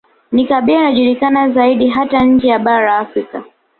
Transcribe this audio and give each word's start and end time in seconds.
Ni 0.31 0.47
kabila 0.47 0.79
linalojulikana 0.79 1.49
zaidi 1.53 1.89
hata 1.89 2.19
nje 2.25 2.47
ya 2.47 2.59
bara 2.59 2.85
la 2.85 2.97
Afrika 2.99 3.43